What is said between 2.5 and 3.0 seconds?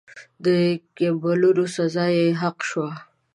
شوه.